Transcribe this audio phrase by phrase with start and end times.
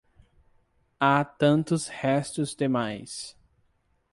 [0.99, 3.37] Há tantos restos demais.